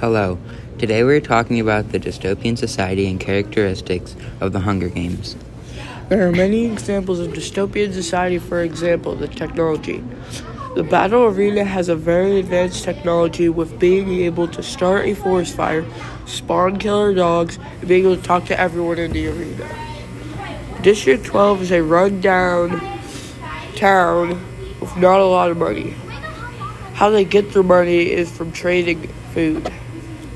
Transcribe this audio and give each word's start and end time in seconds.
Hello. 0.00 0.38
Today 0.76 1.04
we're 1.04 1.22
talking 1.22 1.58
about 1.58 1.90
the 1.90 1.98
dystopian 1.98 2.58
society 2.58 3.08
and 3.08 3.18
characteristics 3.18 4.14
of 4.42 4.52
the 4.52 4.60
Hunger 4.60 4.90
Games. 4.90 5.36
There 6.10 6.28
are 6.28 6.32
many 6.32 6.66
examples 6.66 7.18
of 7.18 7.32
dystopian 7.32 7.94
society, 7.94 8.36
for 8.36 8.60
example, 8.60 9.14
the 9.14 9.26
technology. 9.26 10.04
The 10.74 10.82
battle 10.82 11.24
arena 11.24 11.64
has 11.64 11.88
a 11.88 11.96
very 11.96 12.38
advanced 12.38 12.84
technology 12.84 13.48
with 13.48 13.78
being 13.78 14.10
able 14.20 14.46
to 14.48 14.62
start 14.62 15.06
a 15.06 15.14
forest 15.14 15.56
fire, 15.56 15.86
spawn 16.26 16.78
killer 16.78 17.14
dogs, 17.14 17.58
and 17.80 17.88
being 17.88 18.04
able 18.04 18.16
to 18.16 18.22
talk 18.22 18.44
to 18.44 18.60
everyone 18.60 18.98
in 18.98 19.12
the 19.12 19.28
arena. 19.28 19.66
District 20.82 21.24
12 21.24 21.62
is 21.62 21.72
a 21.72 21.82
rundown 21.82 22.82
town 23.76 24.28
with 24.78 24.94
not 24.98 25.20
a 25.20 25.24
lot 25.24 25.50
of 25.50 25.56
money. 25.56 25.94
How 26.92 27.08
they 27.08 27.24
get 27.24 27.54
their 27.54 27.62
money 27.62 28.12
is 28.12 28.30
from 28.30 28.52
trading 28.52 29.08
food. 29.32 29.72